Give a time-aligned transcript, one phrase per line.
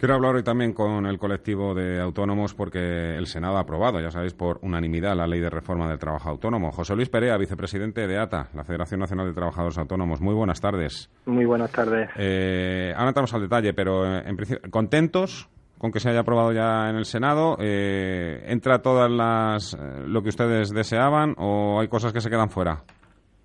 [0.00, 4.12] Quiero hablar hoy también con el colectivo de autónomos porque el Senado ha aprobado, ya
[4.12, 6.70] sabéis, por unanimidad la ley de reforma del trabajo autónomo.
[6.70, 10.20] José Luis Perea, vicepresidente de ATA, la Federación Nacional de Trabajadores Autónomos.
[10.20, 11.10] Muy buenas tardes.
[11.26, 12.10] Muy buenas tardes.
[12.16, 15.48] Eh, ahora entramos al detalle, pero eh, en principio, ¿contentos
[15.78, 17.56] con que se haya aprobado ya en el Senado?
[17.58, 22.84] Eh, ¿Entra todas las lo que ustedes deseaban o hay cosas que se quedan fuera?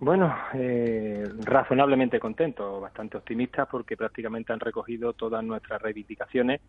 [0.04, 6.60] Bueno, eh, razonablemente contento, bastante optimista porque prácticamente han recogido todas nuestras reivindicaciones.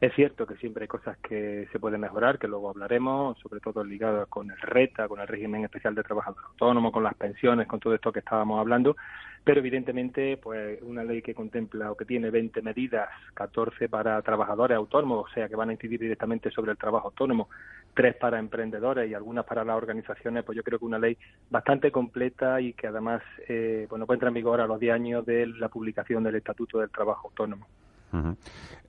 [0.00, 3.82] Es cierto que siempre hay cosas que se pueden mejorar, que luego hablaremos, sobre todo
[3.82, 7.80] ligadas con el RETA, con el régimen especial de trabajador autónomo, con las pensiones, con
[7.80, 8.96] todo esto que estábamos hablando,
[9.42, 14.76] pero evidentemente pues una ley que contempla o que tiene 20 medidas, 14 para trabajadores
[14.76, 17.48] autónomos, o sea que van a incidir directamente sobre el trabajo autónomo,
[17.92, 21.18] tres para emprendedores y algunas para las organizaciones, pues yo creo que una ley
[21.50, 25.44] bastante completa y que además eh, bueno entra en vigor a los 10 años de
[25.48, 27.66] la publicación del Estatuto del Trabajo Autónomo.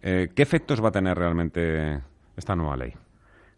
[0.02, 2.00] Eh, ¿Qué efectos va a tener realmente
[2.36, 2.94] esta nueva ley?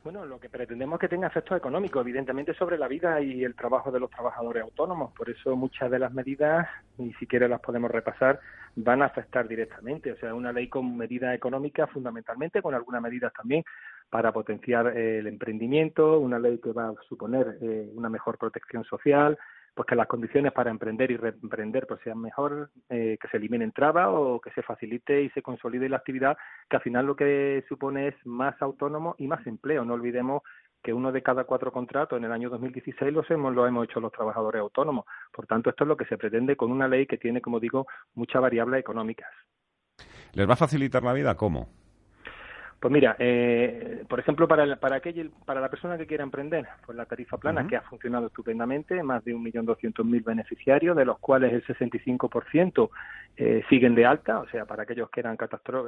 [0.04, 3.54] Bueno, lo que pretendemos es que tenga efectos económicos, evidentemente, sobre la vida y el
[3.54, 5.14] trabajo de los trabajadores autónomos.
[5.14, 8.40] Por eso muchas de las medidas, ni siquiera las podemos repasar,
[8.76, 10.12] van a afectar directamente.
[10.12, 13.64] O sea, una ley con medidas económicas, fundamentalmente, con algunas medidas también
[14.10, 18.84] para potenciar eh, el emprendimiento, una ley que va a suponer eh, una mejor protección
[18.84, 19.38] social,
[19.74, 23.72] pues que las condiciones para emprender y reemprender pues sean mejor, eh, que se eliminen
[23.72, 26.38] trabas o que se facilite y se consolide la actividad,
[26.70, 29.86] que al final lo que supone es más autónomo y más empleo.
[29.86, 30.44] No olvidemos
[30.84, 34.00] que uno de cada cuatro contratos en el año 2016 los hemos, lo hemos hecho
[34.00, 35.06] los trabajadores autónomos.
[35.32, 37.88] Por tanto, esto es lo que se pretende con una ley que tiene, como digo,
[38.16, 39.30] muchas variables económicas.
[40.34, 41.36] ¿Les va a facilitar la vida?
[41.36, 41.81] ¿Cómo?
[42.82, 46.98] Pues mira, eh, por ejemplo, para, para, aquel, para la persona que quiera emprender, pues
[46.98, 51.64] la tarifa plana, que ha funcionado estupendamente, más de 1.200.000 beneficiarios, de los cuales el
[51.64, 52.90] 65%
[53.38, 55.38] eh, siguen de alta, o sea, para aquellos que eran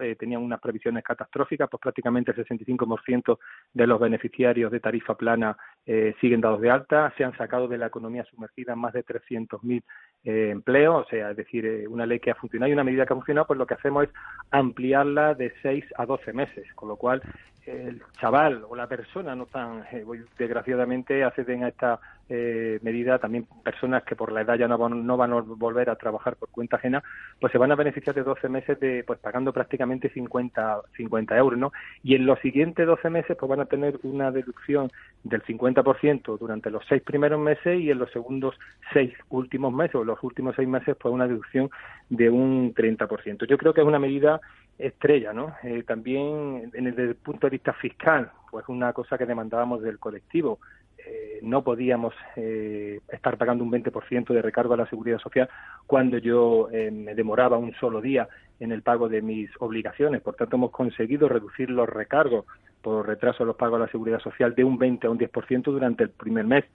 [0.01, 3.39] eh, tenían unas previsiones catastróficas, pues prácticamente el 65%
[3.73, 7.79] de los beneficiarios de tarifa plana eh, siguen dados de alta, se han sacado de
[7.79, 9.83] la economía sumergida más de 300.000
[10.23, 13.05] eh, empleos, o sea, es decir, eh, una ley que ha funcionado y una medida
[13.05, 14.09] que ha funcionado, pues lo que hacemos es
[14.51, 17.21] ampliarla de 6 a 12 meses, con lo cual
[17.65, 20.03] el chaval o la persona no tan, eh,
[20.37, 25.05] desgraciadamente, acceden a esta eh, medida también personas que por la edad ya no van,
[25.05, 27.01] no van a volver a trabajar por cuenta ajena,
[27.39, 31.57] pues se van a beneficiar de 12 meses de, pues pagando prácticamente 50, 50 euros,
[31.57, 31.71] ¿no?
[32.03, 34.91] Y en los siguientes 12 meses, pues van a tener una deducción
[35.23, 38.55] del 50% durante los seis primeros meses y en los segundos
[38.91, 41.69] seis últimos meses o los últimos seis meses, pues una deducción
[42.09, 43.47] de un 30%.
[43.47, 44.41] Yo creo que es una medida
[44.77, 45.55] estrella, ¿no?
[45.63, 50.59] Eh, también desde el punto de vista fiscal, pues una cosa que demandábamos del colectivo,
[51.05, 55.49] eh, no podíamos eh, estar pagando un 20% de recargo a la seguridad social
[55.85, 58.29] cuando yo eh, me demoraba un solo día
[58.59, 60.21] en el pago de mis obligaciones.
[60.21, 62.45] Por tanto, hemos conseguido reducir los recargos
[62.81, 65.63] por retraso de los pagos a la seguridad social de un 20 a un 10%
[65.63, 66.65] durante el primer mes.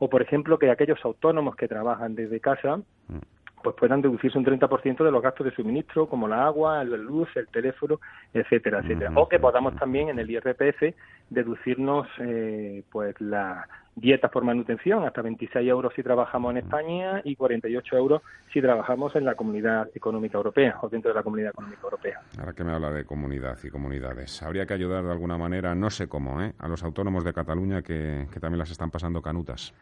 [0.00, 2.76] O, por ejemplo, que aquellos autónomos que trabajan desde casa
[3.08, 6.96] mm pues puedan deducirse un 30% de los gastos de suministro, como la agua, la
[6.96, 8.00] luz, el teléfono,
[8.32, 9.12] etcétera, etcétera.
[9.16, 10.94] O que podamos también en el IRPF
[11.30, 13.66] deducirnos eh, pues las
[14.00, 19.14] dietas por manutención, hasta 26 euros si trabajamos en España y 48 euros si trabajamos
[19.16, 22.20] en la Comunidad Económica Europea o dentro de la Comunidad Económica Europea.
[22.38, 25.90] Ahora que me habla de comunidad y comunidades, habría que ayudar de alguna manera, no
[25.90, 26.54] sé cómo, ¿eh?
[26.58, 29.74] a los autónomos de Cataluña que, que también las están pasando canutas.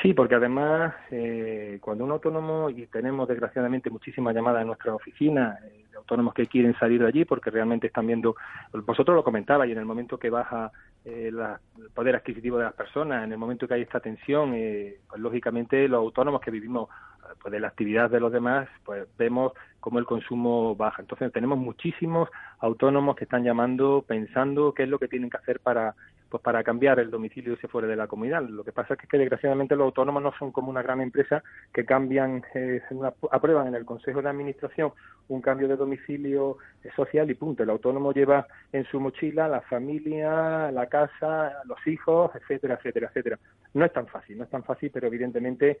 [0.00, 5.58] Sí, porque además eh, cuando un autónomo, y tenemos desgraciadamente muchísimas llamadas en nuestra oficina,
[5.64, 8.34] eh, autónomos que quieren salir de allí porque realmente están viendo,
[8.72, 10.72] vosotros lo comentabais, en el momento que baja
[11.04, 14.98] eh, el poder adquisitivo de las personas, en el momento que hay esta tensión, eh,
[15.08, 16.88] pues lógicamente los autónomos que vivimos
[17.40, 21.02] pues de la actividad de los demás, pues vemos cómo el consumo baja.
[21.02, 22.28] Entonces tenemos muchísimos
[22.58, 25.94] autónomos que están llamando pensando qué es lo que tienen que hacer para
[26.32, 28.42] pues para cambiar el domicilio si fuera de la comunidad.
[28.42, 31.42] Lo que pasa es que, desgraciadamente los autónomos no son como una gran empresa
[31.74, 32.80] que cambian, eh,
[33.30, 34.92] aprueban en el Consejo de Administración
[35.28, 36.56] un cambio de domicilio
[36.96, 37.64] social y punto.
[37.64, 43.38] El autónomo lleva en su mochila la familia, la casa, los hijos, etcétera, etcétera, etcétera.
[43.74, 45.80] No es tan fácil, no es tan fácil, pero evidentemente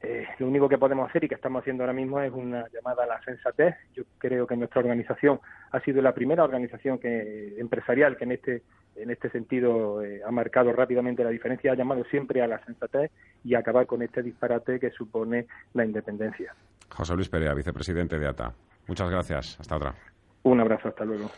[0.00, 3.02] eh, lo único que podemos hacer y que estamos haciendo ahora mismo es una llamada
[3.02, 3.74] a la sensatez.
[3.94, 5.40] Yo creo que nuestra organización
[5.72, 8.62] ha sido la primera organización que, empresarial que en este
[8.98, 13.10] en este sentido eh, ha marcado rápidamente la diferencia, ha llamado siempre a la sensatez
[13.44, 16.54] y a acabar con este disparate que supone la independencia.
[16.90, 18.52] José Luis Perea, vicepresidente de ATA.
[18.86, 19.60] Muchas gracias.
[19.60, 19.94] Hasta otra.
[20.42, 20.88] Un abrazo.
[20.88, 21.30] Hasta luego.